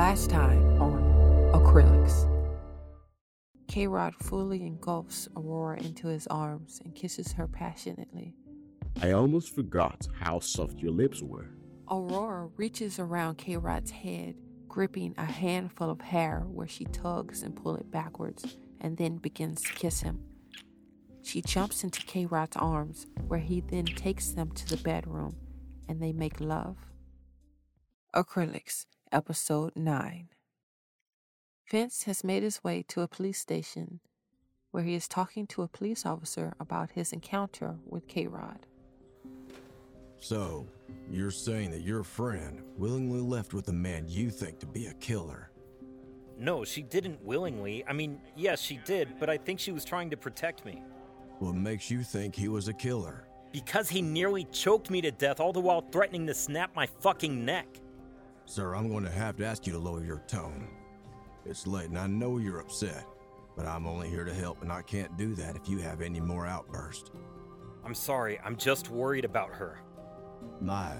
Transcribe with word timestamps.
Last 0.00 0.30
time 0.30 0.80
on 0.80 1.02
Acrelix. 1.52 2.26
K 3.68 3.86
Rod 3.86 4.14
fully 4.14 4.64
engulfs 4.64 5.28
Aurora 5.36 5.78
into 5.78 6.08
his 6.08 6.26
arms 6.28 6.80
and 6.82 6.94
kisses 6.94 7.32
her 7.32 7.46
passionately. 7.46 8.34
I 9.02 9.10
almost 9.12 9.54
forgot 9.54 10.08
how 10.18 10.40
soft 10.40 10.78
your 10.78 10.90
lips 10.90 11.20
were. 11.20 11.50
Aurora 11.90 12.48
reaches 12.56 12.98
around 12.98 13.36
K'Rod's 13.36 13.90
head, 13.90 14.36
gripping 14.68 15.14
a 15.18 15.26
handful 15.26 15.90
of 15.90 16.00
hair 16.00 16.44
where 16.46 16.66
she 16.66 16.86
tugs 16.86 17.42
and 17.42 17.54
pulls 17.54 17.80
it 17.80 17.90
backwards 17.90 18.56
and 18.80 18.96
then 18.96 19.18
begins 19.18 19.60
to 19.60 19.74
kiss 19.74 20.00
him. 20.00 20.18
She 21.20 21.42
jumps 21.42 21.84
into 21.84 22.00
K'Rod's 22.06 22.56
arms, 22.56 23.06
where 23.28 23.38
he 23.38 23.60
then 23.60 23.84
takes 23.84 24.30
them 24.30 24.50
to 24.52 24.66
the 24.66 24.82
bedroom 24.82 25.36
and 25.90 26.02
they 26.02 26.14
make 26.14 26.40
love. 26.40 26.78
Acrelix, 28.16 28.86
Episode 29.12 29.72
9. 29.74 30.28
Vince 31.68 32.04
has 32.04 32.22
made 32.22 32.44
his 32.44 32.62
way 32.62 32.84
to 32.86 33.00
a 33.00 33.08
police 33.08 33.40
station 33.40 33.98
where 34.70 34.84
he 34.84 34.94
is 34.94 35.08
talking 35.08 35.48
to 35.48 35.62
a 35.62 35.68
police 35.68 36.06
officer 36.06 36.54
about 36.60 36.92
his 36.92 37.12
encounter 37.12 37.74
with 37.84 38.06
K'Rod. 38.06 38.60
So, 40.20 40.64
you're 41.10 41.32
saying 41.32 41.72
that 41.72 41.80
your 41.80 42.04
friend 42.04 42.62
willingly 42.76 43.20
left 43.20 43.52
with 43.52 43.66
a 43.66 43.72
man 43.72 44.04
you 44.06 44.30
think 44.30 44.60
to 44.60 44.66
be 44.66 44.86
a 44.86 44.94
killer? 44.94 45.50
No, 46.38 46.64
she 46.64 46.82
didn't 46.82 47.20
willingly. 47.24 47.84
I 47.88 47.92
mean, 47.92 48.20
yes, 48.36 48.60
she 48.60 48.78
did, 48.84 49.18
but 49.18 49.28
I 49.28 49.38
think 49.38 49.58
she 49.58 49.72
was 49.72 49.84
trying 49.84 50.10
to 50.10 50.16
protect 50.16 50.64
me. 50.64 50.84
What 51.40 51.56
makes 51.56 51.90
you 51.90 52.04
think 52.04 52.36
he 52.36 52.46
was 52.46 52.68
a 52.68 52.72
killer? 52.72 53.26
Because 53.50 53.88
he 53.88 54.02
nearly 54.02 54.44
choked 54.52 54.88
me 54.88 55.00
to 55.00 55.10
death, 55.10 55.40
all 55.40 55.52
the 55.52 55.58
while 55.58 55.80
threatening 55.90 56.28
to 56.28 56.34
snap 56.34 56.76
my 56.76 56.86
fucking 56.86 57.44
neck. 57.44 57.66
Sir, 58.50 58.74
I'm 58.74 58.88
going 58.88 59.04
to 59.04 59.10
have 59.10 59.36
to 59.36 59.46
ask 59.46 59.64
you 59.64 59.72
to 59.74 59.78
lower 59.78 60.04
your 60.04 60.24
tone. 60.26 60.66
It's 61.46 61.68
late 61.68 61.88
and 61.88 61.96
I 61.96 62.08
know 62.08 62.38
you're 62.38 62.58
upset, 62.58 63.06
but 63.56 63.64
I'm 63.64 63.86
only 63.86 64.08
here 64.08 64.24
to 64.24 64.34
help 64.34 64.60
and 64.62 64.72
I 64.72 64.82
can't 64.82 65.16
do 65.16 65.36
that 65.36 65.54
if 65.54 65.68
you 65.68 65.78
have 65.78 66.00
any 66.00 66.18
more 66.18 66.48
outbursts. 66.48 67.12
I'm 67.84 67.94
sorry, 67.94 68.40
I'm 68.44 68.56
just 68.56 68.90
worried 68.90 69.24
about 69.24 69.54
her. 69.54 69.78
Maya, 70.60 70.96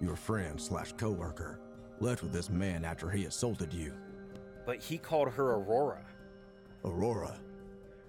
your 0.00 0.14
friend 0.14 0.60
slash 0.60 0.92
coworker, 0.92 1.58
left 1.98 2.22
with 2.22 2.32
this 2.32 2.48
man 2.48 2.84
after 2.84 3.10
he 3.10 3.24
assaulted 3.24 3.74
you. 3.74 3.94
But 4.64 4.80
he 4.80 4.96
called 4.96 5.30
her 5.30 5.54
Aurora. 5.54 6.06
Aurora? 6.84 7.36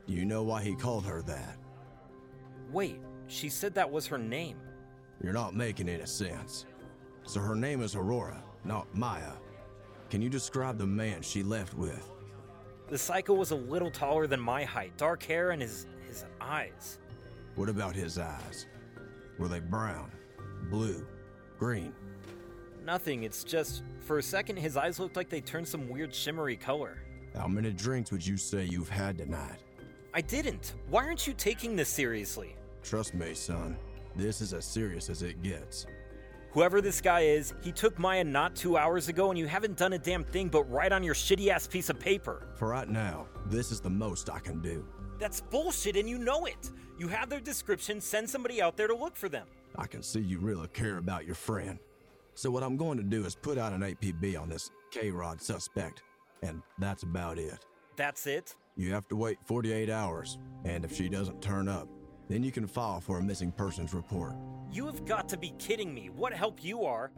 Do 0.06 0.14
you 0.14 0.24
know 0.24 0.44
why 0.44 0.62
he 0.62 0.76
called 0.76 1.08
her 1.08 1.24
that? 1.24 1.58
Wait, 2.72 3.02
she 3.26 3.50
said 3.50 3.74
that 3.74 3.92
was 3.92 4.06
her 4.06 4.20
name. 4.20 4.58
You're 5.24 5.34
not 5.34 5.56
making 5.56 5.90
any 5.90 6.06
sense. 6.06 6.68
So 7.24 7.40
her 7.40 7.56
name 7.56 7.82
is 7.82 7.96
Aurora, 7.96 8.44
not 8.66 8.88
Maya. 8.96 9.34
Can 10.10 10.22
you 10.22 10.30
describe 10.30 10.78
the 10.78 10.86
man 10.86 11.22
she 11.22 11.44
left 11.44 11.74
with? 11.74 12.10
The 12.88 12.98
psycho 12.98 13.34
was 13.34 13.52
a 13.52 13.56
little 13.56 13.90
taller 13.90 14.28
than 14.28 14.40
my 14.40 14.64
height, 14.64 14.96
dark 14.98 15.24
hair 15.24 15.52
and 15.52 15.62
his 15.62 15.88
his 16.08 16.26
eyes. 16.40 17.00
What 17.56 17.70
about 17.70 17.96
his 17.96 18.20
eyes? 18.20 18.68
Were 19.40 19.48
they 19.48 19.60
brown, 19.60 20.12
blue, 20.70 21.06
green? 21.58 21.94
Nothing, 22.86 23.24
it's 23.24 23.44
just 23.44 23.84
for 24.00 24.20
a 24.20 24.24
second 24.24 24.58
his 24.58 24.78
eyes 24.78 25.00
looked 25.00 25.16
like 25.16 25.30
they 25.30 25.42
turned 25.42 25.68
some 25.68 25.90
weird 25.90 26.14
shimmery 26.14 26.56
color. 26.56 27.00
How 27.36 27.48
many 27.48 27.72
drinks 27.72 28.12
would 28.12 28.26
you 28.26 28.38
say 28.38 28.66
you've 28.66 28.90
had 28.90 29.18
tonight? 29.18 29.60
I 30.14 30.22
didn't. 30.22 30.76
Why 30.90 31.04
aren't 31.04 31.26
you 31.26 31.34
taking 31.34 31.76
this 31.76 31.90
seriously? 31.90 32.56
Trust 32.84 33.16
me, 33.16 33.34
son. 33.34 33.78
This 34.16 34.42
is 34.42 34.54
as 34.54 34.66
serious 34.66 35.10
as 35.10 35.24
it 35.24 35.42
gets. 35.42 35.88
Whoever 36.54 36.82
this 36.82 37.02
guy 37.02 37.22
is, 37.22 37.56
he 37.64 37.72
took 37.72 37.98
Maya 37.98 38.24
not 38.24 38.56
two 38.56 38.78
hours 38.78 39.08
ago, 39.08 39.32
and 39.32 39.40
you 39.40 39.48
haven't 39.48 39.76
done 39.76 39.94
a 39.94 39.98
damn 39.98 40.24
thing 40.24 40.50
but 40.50 40.70
write 40.70 40.92
on 40.92 41.02
your 41.02 41.16
shitty 41.16 41.48
ass 41.48 41.66
piece 41.66 41.90
of 41.90 42.00
paper. 42.00 42.48
For 42.54 42.68
right 42.68 42.88
now, 42.88 43.26
this 43.48 43.72
is 43.72 43.82
the 43.82 43.90
most 43.90 44.30
I 44.30 44.38
can 44.38 44.62
do. 44.62 44.86
That's 45.18 45.42
bullshit, 45.42 45.96
and 45.96 46.08
you 46.08 46.20
know 46.20 46.46
it. 46.46 46.70
You 47.00 47.08
have 47.08 47.28
their 47.28 47.40
description, 47.40 48.00
send 48.00 48.30
somebody 48.30 48.62
out 48.62 48.78
there 48.78 48.88
to 48.88 48.96
look 48.96 49.16
for 49.16 49.30
them. 49.30 49.48
I 49.78 49.88
can 49.88 50.04
see 50.04 50.20
you 50.20 50.38
really 50.38 50.68
care 50.68 50.98
about 50.98 51.26
your 51.26 51.34
friend. 51.34 51.80
So, 52.36 52.52
what 52.52 52.62
I'm 52.62 52.78
going 52.78 53.00
to 53.00 53.04
do 53.04 53.26
is 53.26 53.34
put 53.34 53.58
out 53.58 53.74
an 53.74 53.82
APB 53.82 54.40
on 54.40 54.48
this 54.48 54.70
K'Rod 54.94 55.42
suspect, 55.42 56.04
and 56.44 56.62
that's 56.78 57.02
about 57.02 57.40
it. 57.40 57.66
That's 57.96 58.28
it? 58.28 58.56
You 58.76 58.94
have 58.94 59.08
to 59.08 59.16
wait 59.16 59.40
48 59.46 59.90
hours, 59.90 60.38
and 60.66 60.86
if 60.86 60.96
she 60.96 61.10
doesn't 61.10 61.42
turn 61.42 61.68
up, 61.68 61.88
then 62.30 62.44
you 62.44 62.52
can 62.52 62.68
file 62.68 63.02
for 63.02 63.20
a 63.20 63.24
missing 63.24 63.52
persons 63.52 63.94
report. 63.94 64.36
You 64.72 64.86
have 64.86 65.06
got 65.06 65.30
to 65.30 65.38
be 65.38 65.54
kidding 65.60 65.94
me. 65.94 66.10
What 66.10 66.34
help 66.34 66.64
you 66.64 66.84
are? 66.84 67.12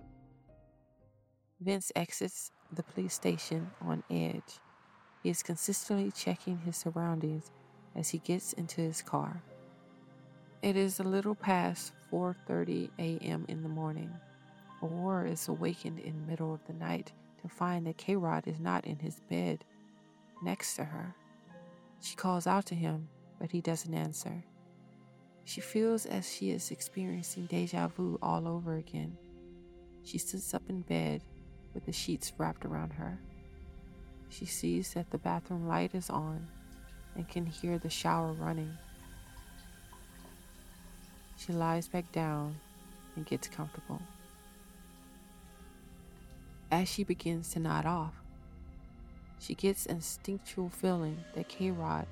Vince 1.62 1.92
exits 1.96 2.52
the 2.74 2.84
police 2.84 3.14
station 3.14 3.70
on 3.82 4.04
edge. 4.10 4.60
He 5.24 5.30
is 5.30 5.42
consistently 5.42 6.12
checking 6.12 6.58
his 6.60 6.78
surroundings 6.78 7.52
as 7.96 8.10
he 8.10 8.18
gets 8.20 8.54
into 8.54 8.82
his 8.82 9.02
car. 9.02 9.42
It 10.62 10.76
is 10.76 11.00
a 11.00 11.04
little 11.04 11.36
past 11.36 11.94
4:30 12.12 12.90
a.m. 13.00 13.46
in 13.48 13.64
the 13.64 13.70
morning. 13.70 14.12
Aurora 14.84 15.30
is 15.30 15.48
awakened 15.48 16.00
in 16.00 16.20
the 16.20 16.28
middle 16.28 16.54
of 16.54 16.66
the 16.68 16.74
night 16.74 17.12
to 17.42 17.48
find 17.48 17.88
that 17.88 17.98
K'Rod 17.98 18.48
is 18.48 18.60
not 18.60 18.86
in 18.86 18.98
his 19.00 19.22
bed 19.30 19.64
next 20.44 20.76
to 20.76 20.84
her. 20.84 21.16
She 22.02 22.16
calls 22.16 22.48
out 22.48 22.66
to 22.68 22.76
him, 22.76 23.08
but 23.40 23.52
he 23.52 23.62
doesn't 23.62 23.94
answer. 23.94 24.44
She 25.46 25.62
feels 25.62 26.08
as 26.08 26.32
she 26.32 26.50
is 26.50 26.72
experiencing 26.72 27.46
deja 27.46 27.88
vu 27.88 28.18
all 28.22 28.48
over 28.48 28.76
again. 28.78 29.16
She 30.04 30.18
sits 30.18 30.54
up 30.56 30.64
in 30.70 30.82
bed 30.82 31.22
with 31.74 31.86
the 31.86 31.92
sheets 31.92 32.34
wrapped 32.38 32.66
around 32.66 32.94
her. 32.94 33.20
She 34.30 34.46
sees 34.46 34.94
that 34.94 35.12
the 35.12 35.20
bathroom 35.20 35.68
light 35.68 35.94
is 35.94 36.10
on 36.10 36.48
and 37.16 37.30
can 37.30 37.46
hear 37.46 37.78
the 37.78 37.90
shower 37.90 38.34
running. 38.34 38.76
She 41.38 41.54
lies 41.54 41.88
back 41.88 42.12
down 42.12 42.56
and 43.16 43.26
gets 43.26 43.48
comfortable. 43.48 44.02
As 46.72 46.90
she 46.90 47.04
begins 47.04 47.54
to 47.54 47.60
nod 47.60 47.86
off, 47.86 48.14
she 49.40 49.54
gets 49.54 49.86
an 49.86 49.98
instinctual 49.98 50.70
feeling 50.70 51.24
that 51.36 51.50
K'Rod 51.50 52.08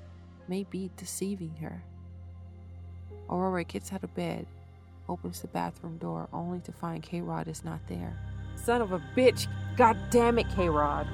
may 0.46 0.62
be 0.62 0.90
deceiving 0.96 1.56
her. 1.60 1.82
Aurora 3.30 3.64
gets 3.64 3.92
out 3.92 4.04
of 4.04 4.14
bed, 4.14 4.46
opens 5.08 5.40
the 5.40 5.48
bathroom 5.48 5.98
door, 5.98 6.28
only 6.32 6.60
to 6.60 6.72
find 6.72 7.02
K'Rod 7.02 7.48
is 7.48 7.64
not 7.64 7.80
there. 7.88 8.18
Son 8.56 8.80
of 8.82 8.92
a 8.92 9.02
bitch! 9.16 9.46
God 9.76 9.96
damn 10.10 10.38
it, 10.38 10.48
K'Rod! 10.48 11.06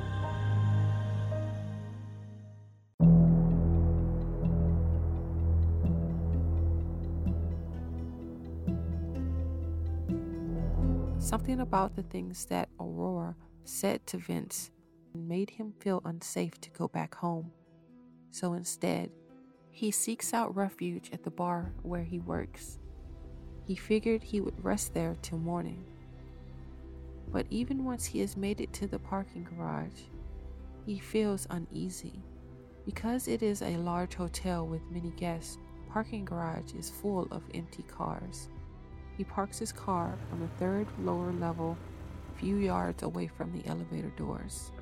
Something 11.18 11.60
about 11.60 11.94
the 11.94 12.02
things 12.02 12.46
that 12.46 12.68
Aurora 12.80 13.36
said 13.64 14.04
to 14.08 14.18
Vince 14.18 14.72
made 15.14 15.50
him 15.50 15.72
feel 15.78 16.02
unsafe 16.04 16.60
to 16.60 16.70
go 16.70 16.88
back 16.88 17.14
home. 17.14 17.52
So 18.32 18.54
instead, 18.54 19.10
he 19.70 19.90
seeks 19.90 20.34
out 20.34 20.54
refuge 20.54 21.10
at 21.12 21.22
the 21.22 21.30
bar 21.30 21.72
where 21.82 22.02
he 22.02 22.18
works. 22.18 22.78
He 23.64 23.74
figured 23.76 24.22
he 24.22 24.40
would 24.40 24.64
rest 24.64 24.94
there 24.94 25.16
till 25.22 25.38
morning. 25.38 25.84
But 27.32 27.46
even 27.50 27.84
once 27.84 28.04
he 28.04 28.20
has 28.20 28.36
made 28.36 28.60
it 28.60 28.72
to 28.74 28.86
the 28.86 28.98
parking 28.98 29.44
garage, 29.44 30.02
he 30.84 30.98
feels 30.98 31.46
uneasy. 31.50 32.20
Because 32.84 33.28
it 33.28 33.42
is 33.42 33.62
a 33.62 33.76
large 33.76 34.14
hotel 34.14 34.66
with 34.66 34.90
many 34.90 35.10
guests, 35.10 35.58
parking 35.88 36.24
garage 36.24 36.74
is 36.74 36.90
full 36.90 37.28
of 37.30 37.42
empty 37.54 37.84
cars. 37.84 38.48
He 39.16 39.24
parks 39.24 39.58
his 39.58 39.72
car 39.72 40.18
on 40.32 40.40
the 40.40 40.48
third 40.58 40.86
lower 41.02 41.32
level, 41.32 41.76
few 42.34 42.56
yards 42.56 43.02
away 43.02 43.28
from 43.28 43.52
the 43.52 43.66
elevator 43.68 44.10
doors. 44.16 44.72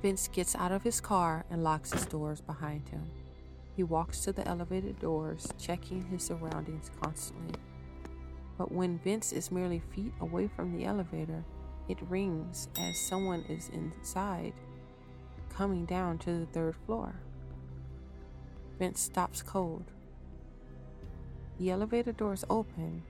Vince 0.00 0.28
gets 0.28 0.54
out 0.54 0.72
of 0.72 0.82
his 0.82 1.00
car 1.00 1.44
and 1.50 1.62
locks 1.62 1.92
his 1.92 2.06
doors 2.06 2.40
behind 2.40 2.88
him. 2.88 3.02
He 3.74 3.82
walks 3.82 4.20
to 4.20 4.32
the 4.32 4.46
elevator 4.46 4.92
doors, 4.92 5.48
checking 5.58 6.04
his 6.04 6.22
surroundings 6.22 6.90
constantly. 7.00 7.58
But 8.58 8.70
when 8.70 8.98
Vince 8.98 9.32
is 9.32 9.50
merely 9.50 9.82
feet 9.94 10.12
away 10.20 10.48
from 10.48 10.76
the 10.76 10.84
elevator, 10.84 11.42
it 11.88 11.98
rings 12.08 12.68
as 12.78 12.98
someone 12.98 13.44
is 13.48 13.70
inside, 13.70 14.52
coming 15.48 15.84
down 15.86 16.18
to 16.18 16.40
the 16.40 16.46
third 16.46 16.76
floor. 16.86 17.14
Vince 18.78 19.00
stops 19.00 19.42
cold. 19.42 19.84
The 21.58 21.70
elevator 21.70 22.12
doors 22.12 22.44
open, 22.50 23.02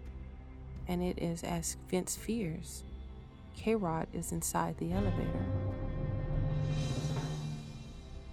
and 0.86 1.02
it 1.02 1.18
is 1.18 1.42
as 1.42 1.76
Vince 1.88 2.16
fears. 2.16 2.84
K'Rod 3.56 4.06
is 4.12 4.32
inside 4.32 4.78
the 4.78 4.92
elevator. 4.92 5.61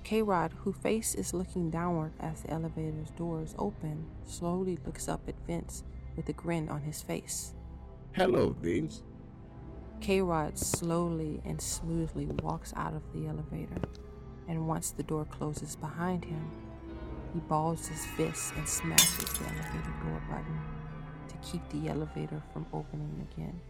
K'Rod, 0.09 0.53
whose 0.53 0.75
face 0.77 1.13
is 1.13 1.35
looking 1.35 1.69
downward 1.69 2.13
as 2.19 2.41
the 2.41 2.49
elevator's 2.49 3.11
doors 3.11 3.53
open, 3.59 4.07
slowly 4.25 4.79
looks 4.83 5.07
up 5.07 5.21
at 5.27 5.35
Vince 5.45 5.83
with 6.15 6.27
a 6.29 6.33
grin 6.33 6.67
on 6.67 6.81
his 6.81 6.99
face. 6.99 7.53
Hello, 8.13 8.55
Vince. 8.59 9.03
K'Rod 10.01 10.57
slowly 10.57 11.41
and 11.45 11.61
smoothly 11.61 12.25
walks 12.41 12.73
out 12.75 12.95
of 12.95 13.03
the 13.13 13.27
elevator, 13.27 13.81
and 14.47 14.67
once 14.67 14.89
the 14.89 15.03
door 15.03 15.25
closes 15.25 15.75
behind 15.75 16.25
him, 16.25 16.49
he 17.31 17.39
balls 17.41 17.87
his 17.87 18.03
fists 18.17 18.51
and 18.57 18.67
smashes 18.67 19.31
the 19.33 19.45
elevator 19.45 19.93
door 20.03 20.23
button 20.27 20.59
to 21.27 21.35
keep 21.47 21.61
the 21.69 21.87
elevator 21.87 22.41
from 22.51 22.65
opening 22.73 23.27
again. 23.31 23.61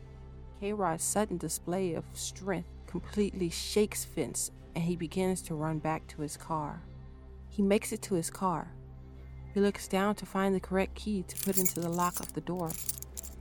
K'Rod's 0.62 1.03
sudden 1.03 1.38
display 1.38 1.95
of 1.95 2.06
strength 2.13 2.69
completely 2.88 3.50
shakes 3.50 4.06
Vince, 4.06 4.51
and 4.80 4.88
he 4.88 4.96
begins 4.96 5.42
to 5.42 5.56
run 5.56 5.78
back 5.78 6.08
to 6.08 6.22
his 6.22 6.38
car. 6.38 6.81
He 7.50 7.62
makes 7.62 7.92
it 7.92 8.02
to 8.04 8.16
his 8.16 8.30
car. 8.30 8.72
He 9.54 9.60
looks 9.60 9.90
down 9.90 10.16
to 10.16 10.26
find 10.26 10.56
the 10.56 10.62
correct 10.62 10.96
key 10.96 11.26
to 11.28 11.44
put 11.44 11.58
into 11.58 11.81
the 11.81 11.90
lock 11.90 12.22
of 12.22 12.31
the 12.31 12.40
door. 12.40 12.72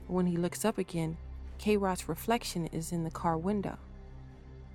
When 0.07 0.25
he 0.25 0.35
looks 0.35 0.65
up 0.65 0.77
again, 0.77 1.15
K'Rod's 1.57 2.09
reflection 2.09 2.67
is 2.73 2.91
in 2.91 3.05
the 3.05 3.09
car 3.09 3.37
window. 3.37 3.77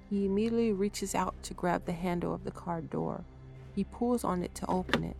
He 0.08 0.24
immediately 0.24 0.72
reaches 0.72 1.14
out 1.14 1.34
to 1.42 1.52
grab 1.52 1.84
the 1.84 1.92
handle 1.92 2.32
of 2.32 2.44
the 2.44 2.50
car 2.50 2.80
door. 2.80 3.26
He 3.74 3.84
pulls 3.84 4.24
on 4.24 4.42
it 4.42 4.54
to 4.54 4.66
open 4.66 5.04
it. 5.04 5.16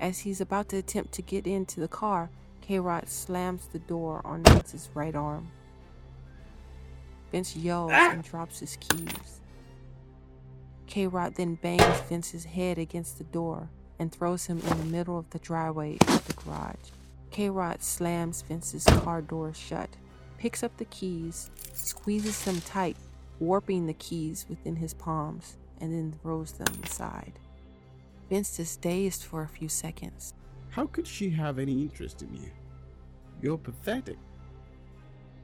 As 0.00 0.20
he's 0.20 0.40
about 0.40 0.70
to 0.70 0.78
attempt 0.78 1.12
to 1.12 1.22
get 1.22 1.46
into 1.46 1.80
the 1.80 1.88
car, 1.88 2.30
K'Rod 2.66 3.10
slams 3.10 3.66
the 3.66 3.80
door 3.80 4.22
on 4.24 4.42
Vince's 4.42 4.88
right 4.94 5.14
arm. 5.14 5.50
Vince 7.30 7.54
yells 7.54 7.90
ah! 7.92 8.12
and 8.12 8.24
drops 8.24 8.60
his 8.60 8.78
keys. 8.80 9.42
K'Rod 10.88 11.34
then 11.34 11.56
bangs 11.56 12.00
Vince's 12.08 12.44
head 12.44 12.78
against 12.78 13.18
the 13.18 13.24
door 13.24 13.68
and 13.98 14.10
throws 14.10 14.46
him 14.46 14.60
in 14.60 14.78
the 14.78 14.84
middle 14.84 15.18
of 15.18 15.28
the 15.30 15.38
driveway 15.38 15.98
of 16.08 16.26
the 16.26 16.32
garage. 16.32 16.90
K'Rod 17.30 17.82
slams 17.82 18.42
Vince's 18.42 18.84
car 18.84 19.20
door 19.20 19.52
shut, 19.52 19.90
picks 20.38 20.62
up 20.62 20.76
the 20.78 20.86
keys, 20.86 21.50
squeezes 21.74 22.44
them 22.44 22.60
tight, 22.62 22.96
warping 23.38 23.86
the 23.86 23.94
keys 23.94 24.46
within 24.48 24.76
his 24.76 24.94
palms, 24.94 25.56
and 25.80 25.92
then 25.92 26.18
throws 26.22 26.52
them 26.52 26.74
aside. 26.82 27.38
Vince 28.30 28.58
is 28.58 28.76
dazed 28.76 29.22
for 29.24 29.42
a 29.42 29.48
few 29.48 29.68
seconds. 29.68 30.34
How 30.70 30.86
could 30.86 31.06
she 31.06 31.30
have 31.30 31.58
any 31.58 31.82
interest 31.82 32.22
in 32.22 32.34
you? 32.34 32.50
You're 33.42 33.58
pathetic. 33.58 34.18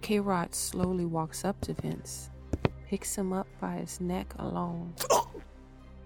K'Rod 0.01 0.55
slowly 0.55 1.05
walks 1.05 1.45
up 1.45 1.61
to 1.63 1.75
Vince, 1.75 2.31
picks 2.95 3.19
him 3.19 3.33
up 3.33 3.49
by 3.61 3.73
his 3.73 4.01
neck 4.01 4.33
alone. 4.39 4.95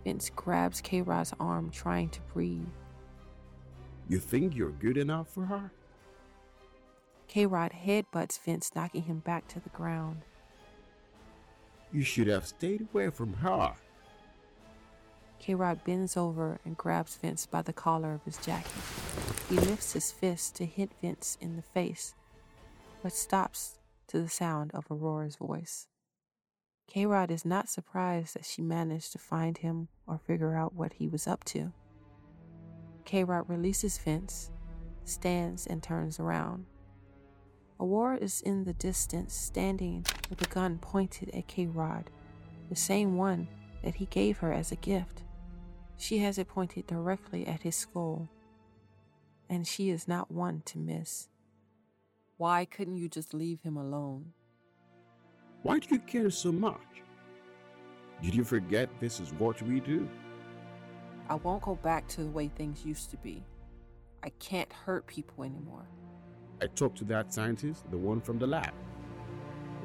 Vince 0.05 0.31
grabs 0.35 0.81
K'Rod's 0.81 1.35
arm, 1.39 1.69
trying 1.69 2.09
to 2.09 2.21
breathe. 2.33 2.65
You 4.09 4.19
think 4.19 4.57
you're 4.57 4.71
good 4.71 4.97
enough 4.97 5.29
for 5.29 5.45
her? 5.45 5.71
K'Rod 7.29 7.73
headbutts 7.75 8.41
Vince, 8.41 8.73
knocking 8.75 9.03
him 9.03 9.19
back 9.19 9.47
to 9.49 9.61
the 9.61 9.69
ground. 9.69 10.23
You 11.93 12.05
should 12.05 12.27
have 12.29 12.47
stayed 12.47 12.89
away 12.91 13.11
from 13.11 13.35
her. 13.35 13.75
K'Rod 15.43 15.85
bends 15.85 16.17
over 16.17 16.59
and 16.65 16.75
grabs 16.75 17.17
Vince 17.17 17.45
by 17.45 17.61
the 17.61 17.75
collar 17.75 18.15
of 18.15 18.25
his 18.25 18.39
jacket. 18.39 18.73
He 19.51 19.57
lifts 19.57 19.93
his 19.93 20.11
fist 20.11 20.57
to 20.57 20.65
hit 20.65 20.93
Vince 21.03 21.37
in 21.39 21.57
the 21.57 21.63
face, 21.63 22.15
but 23.03 23.13
stops 23.13 23.79
to 24.07 24.23
the 24.23 24.31
sound 24.31 24.71
of 24.73 24.87
Aurora's 24.91 25.37
voice. 25.37 25.87
K'Rod 26.95 27.31
is 27.31 27.45
not 27.45 27.69
surprised 27.69 28.35
that 28.35 28.47
she 28.47 28.63
managed 28.63 29.13
to 29.13 29.19
find 29.19 29.59
him 29.59 29.89
or 30.07 30.19
figure 30.19 30.57
out 30.57 30.75
what 30.75 30.95
he 30.95 31.07
was 31.07 31.27
up 31.27 31.45
to. 31.45 31.73
K'Rod 33.05 33.49
releases 33.49 33.99
Vince, 33.99 34.51
stands, 35.05 35.67
and 35.67 35.83
turns 35.83 36.19
around. 36.19 36.65
Aurora 37.79 38.17
is 38.17 38.41
in 38.41 38.65
the 38.65 38.73
distance, 38.73 39.35
standing 39.35 40.05
with 40.31 40.43
a 40.43 40.53
gun 40.53 40.79
pointed 40.79 41.31
at 41.35 41.47
K'Rod, 41.47 42.07
the 42.69 42.77
same 42.77 43.17
one 43.17 43.49
that 43.85 43.95
he 43.95 44.07
gave 44.07 44.39
her 44.39 44.53
as 44.53 44.73
a 44.73 44.77
gift. 44.77 45.23
She 45.97 46.19
has 46.19 46.39
it 46.39 46.49
pointed 46.49 46.87
directly 46.87 47.47
at 47.47 47.63
his 47.63 47.77
skull, 47.77 48.29
and 49.49 49.67
she 49.67 49.91
is 49.91 50.09
not 50.09 50.31
one 50.31 50.63
to 50.67 50.79
miss. 50.79 51.29
Why 52.37 52.65
couldn't 52.65 52.99
you 52.99 53.09
just 53.09 53.35
leave 53.35 53.63
him 53.63 53.77
alone? 53.77 54.33
Why 55.63 55.79
do 55.79 55.89
you 55.91 55.99
care 56.01 56.31
so 56.31 56.53
much? 56.53 56.81
Did 58.23 58.35
you 58.35 58.45
forget 58.45 58.89
this 59.01 59.21
is 59.21 59.33
what 59.35 59.61
we 59.63 59.81
do? 59.81 60.09
I 61.29 61.35
won't 61.35 61.63
go 61.63 61.75
back 61.75 62.09
to 62.09 62.23
the 62.23 62.31
way 62.31 62.49
things 62.49 62.85
used 62.85 63.11
to 63.11 63.17
be. 63.19 63.45
I 64.23 64.31
can't 64.41 64.73
hurt 64.73 65.07
people 65.07 65.45
anymore. 65.45 65.87
I 66.61 66.67
talked 66.67 66.99
to 66.99 67.05
that 67.05 67.33
scientist, 67.33 67.89
the 67.91 67.97
one 67.97 68.21
from 68.21 68.39
the 68.39 68.47
lab. 68.47 68.73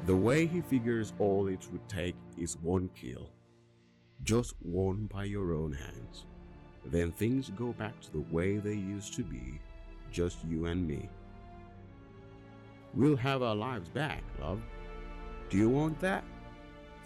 The 0.06 0.16
way 0.16 0.46
he 0.46 0.60
figures 0.60 1.12
all 1.18 1.46
it 1.48 1.66
would 1.70 1.88
take 1.88 2.16
is 2.36 2.56
one 2.62 2.90
kill. 2.94 3.30
Just 4.22 4.54
one 4.60 5.06
by 5.12 5.24
your 5.24 5.54
own 5.54 5.72
hands. 5.72 6.26
Then 6.84 7.12
things 7.12 7.50
go 7.50 7.72
back 7.72 8.00
to 8.02 8.12
the 8.12 8.24
way 8.30 8.58
they 8.58 8.74
used 8.74 9.14
to 9.14 9.22
be, 9.22 9.60
just 10.12 10.38
you 10.44 10.66
and 10.66 10.86
me. 10.86 11.08
We'll 12.94 13.16
have 13.16 13.42
our 13.42 13.54
lives 13.54 13.88
back, 13.88 14.22
love. 14.40 14.60
Do 15.50 15.58
you 15.58 15.68
want 15.68 16.00
that? 16.00 16.24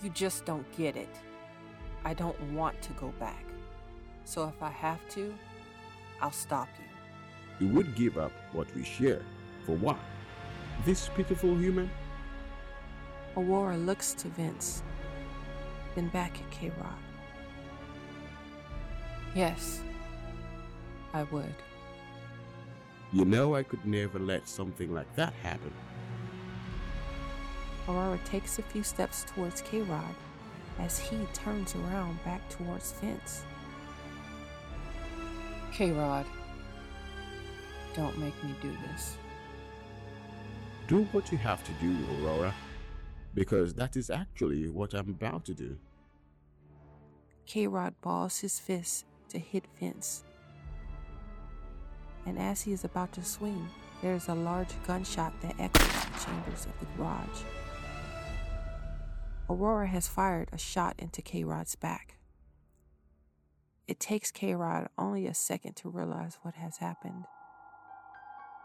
You 0.02 0.10
just 0.10 0.44
don't 0.44 0.66
get 0.76 0.96
it. 0.96 1.14
I 2.04 2.14
don't 2.14 2.40
want 2.52 2.80
to 2.82 2.92
go 2.94 3.12
back. 3.18 3.44
So 4.24 4.46
if 4.46 4.62
I 4.62 4.70
have 4.70 5.00
to, 5.10 5.34
I'll 6.20 6.30
stop 6.30 6.68
you. 6.78 7.66
We 7.66 7.74
would 7.74 7.94
give 7.94 8.18
up 8.18 8.32
what 8.52 8.72
we 8.74 8.84
share. 8.84 9.22
For 9.66 9.76
what? 9.76 9.98
This 10.84 11.08
pitiful 11.16 11.56
human? 11.56 11.90
Aurora 13.36 13.76
looks 13.76 14.14
to 14.14 14.28
Vince, 14.28 14.82
then 15.94 16.08
back 16.08 16.38
at 16.40 16.50
K 16.50 16.70
Rod. 16.80 16.92
Yes, 19.34 19.80
I 21.12 21.24
would. 21.24 21.54
You 23.12 23.24
know 23.24 23.54
I 23.54 23.62
could 23.62 23.84
never 23.84 24.18
let 24.18 24.48
something 24.48 24.92
like 24.92 25.12
that 25.16 25.32
happen. 25.42 25.72
Aurora 27.88 28.18
takes 28.24 28.58
a 28.58 28.62
few 28.62 28.82
steps 28.82 29.24
towards 29.24 29.62
K'Rod 29.62 30.14
as 30.78 30.98
he 30.98 31.16
turns 31.32 31.74
around 31.74 32.22
back 32.24 32.46
towards 32.50 32.92
Vince. 32.92 33.44
K'Rod, 35.72 36.26
don't 37.94 38.18
make 38.18 38.44
me 38.44 38.54
do 38.60 38.70
this. 38.90 39.16
Do 40.86 41.04
what 41.12 41.32
you 41.32 41.38
have 41.38 41.64
to 41.64 41.72
do, 41.80 41.96
Aurora, 42.20 42.54
because 43.34 43.74
that 43.74 43.96
is 43.96 44.10
actually 44.10 44.68
what 44.68 44.94
I'm 44.94 45.10
about 45.10 45.44
to 45.46 45.54
do. 45.54 45.78
K'Rod 47.46 47.94
balls 48.02 48.38
his 48.38 48.58
fist 48.58 49.06
to 49.30 49.38
hit 49.38 49.64
Vince. 49.80 50.24
And 52.26 52.38
as 52.38 52.60
he 52.60 52.72
is 52.72 52.84
about 52.84 53.12
to 53.12 53.24
swing, 53.24 53.66
there 54.02 54.14
is 54.14 54.28
a 54.28 54.34
large 54.34 54.74
gunshot 54.86 55.32
that 55.40 55.54
echoes 55.58 55.86
the 55.86 56.24
chambers 56.24 56.66
of 56.66 56.78
the 56.80 56.86
garage. 56.96 57.42
Aurora 59.50 59.86
has 59.86 60.08
fired 60.08 60.50
a 60.52 60.58
shot 60.58 60.94
into 60.98 61.22
K'Rod's 61.22 61.74
back. 61.74 62.18
It 63.86 63.98
takes 63.98 64.30
K'Rod 64.30 64.88
only 64.98 65.26
a 65.26 65.32
second 65.32 65.74
to 65.76 65.88
realize 65.88 66.38
what 66.42 66.54
has 66.56 66.76
happened. 66.76 67.24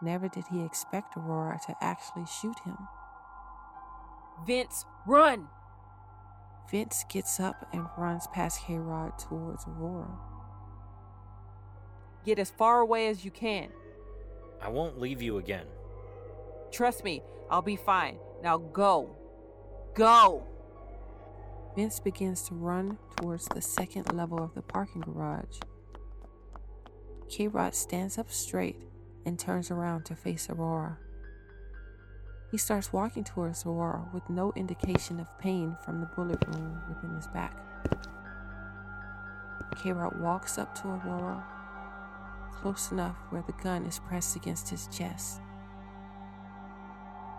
Never 0.02 0.28
did 0.28 0.44
he 0.50 0.62
expect 0.62 1.16
Aurora 1.16 1.58
to 1.66 1.74
actually 1.80 2.26
shoot 2.26 2.58
him. 2.66 2.76
Vince, 4.46 4.84
run! 5.06 5.48
Vince 6.70 7.04
gets 7.08 7.40
up 7.40 7.66
and 7.72 7.86
runs 7.96 8.26
past 8.34 8.60
K'Rod 8.62 9.16
towards 9.16 9.64
Aurora. 9.66 10.18
Get 12.26 12.38
as 12.38 12.50
far 12.50 12.80
away 12.80 13.08
as 13.08 13.24
you 13.24 13.30
can. 13.30 13.70
I 14.60 14.68
won't 14.68 15.00
leave 15.00 15.22
you 15.22 15.38
again. 15.38 15.66
Trust 16.70 17.04
me, 17.04 17.22
I'll 17.50 17.62
be 17.62 17.76
fine. 17.76 18.18
Now 18.42 18.58
go. 18.58 19.16
Go! 19.94 20.46
Vince 21.76 21.98
begins 21.98 22.42
to 22.42 22.54
run 22.54 22.98
towards 23.16 23.46
the 23.46 23.60
second 23.60 24.12
level 24.12 24.42
of 24.42 24.54
the 24.54 24.62
parking 24.62 25.00
garage. 25.00 25.58
K'Rod 27.28 27.74
stands 27.74 28.16
up 28.16 28.30
straight 28.30 28.76
and 29.26 29.38
turns 29.38 29.72
around 29.72 30.04
to 30.04 30.14
face 30.14 30.48
Aurora. 30.48 30.98
He 32.52 32.58
starts 32.58 32.92
walking 32.92 33.24
towards 33.24 33.66
Aurora 33.66 34.08
with 34.14 34.30
no 34.30 34.52
indication 34.54 35.18
of 35.18 35.38
pain 35.40 35.76
from 35.84 36.00
the 36.00 36.06
bullet 36.14 36.48
wound 36.48 36.78
within 36.88 37.16
his 37.16 37.26
back. 37.28 37.56
K'Rod 39.74 40.20
walks 40.20 40.58
up 40.58 40.76
to 40.76 40.88
Aurora, 40.88 41.44
close 42.52 42.92
enough 42.92 43.16
where 43.30 43.42
the 43.42 43.52
gun 43.64 43.84
is 43.84 43.98
pressed 43.98 44.36
against 44.36 44.68
his 44.68 44.86
chest. 44.92 45.40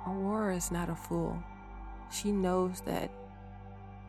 Aurora 0.06 0.58
is 0.58 0.72
not 0.72 0.90
a 0.90 0.96
fool. 0.96 1.42
She 2.12 2.34
knows 2.34 2.82
that 2.82 3.10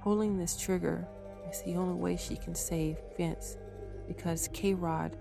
pulling 0.07 0.39
this 0.39 0.57
trigger 0.57 1.05
is 1.51 1.63
the 1.63 1.75
only 1.75 1.97
way 1.97 2.17
she 2.17 2.37
can 2.37 2.55
save 2.55 2.97
Vince 3.17 3.57
because 4.07 4.47
K'Rod 4.51 5.15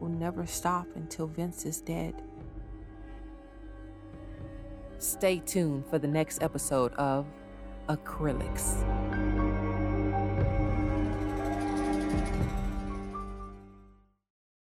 will 0.00 0.08
never 0.08 0.44
stop 0.44 0.88
until 0.96 1.28
Vince 1.28 1.64
is 1.64 1.80
dead. 1.80 2.20
Stay 4.98 5.38
tuned 5.38 5.86
for 5.86 6.00
the 6.00 6.08
next 6.08 6.42
episode 6.42 6.92
of 6.94 7.26
Acrelix. 7.88 9.07